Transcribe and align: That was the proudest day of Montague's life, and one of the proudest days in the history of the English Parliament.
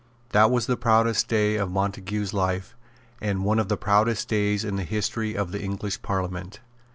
That 0.29 0.49
was 0.49 0.65
the 0.65 0.77
proudest 0.77 1.27
day 1.27 1.57
of 1.57 1.69
Montague's 1.69 2.33
life, 2.33 2.75
and 3.21 3.45
one 3.45 3.59
of 3.59 3.69
the 3.69 3.77
proudest 3.77 4.27
days 4.29 4.65
in 4.65 4.75
the 4.77 4.83
history 4.83 5.35
of 5.37 5.51
the 5.51 5.61
English 5.61 6.01
Parliament. 6.01 6.59